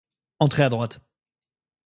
Entrez 0.39 0.63
à 0.63 0.69
droite. 0.69 0.99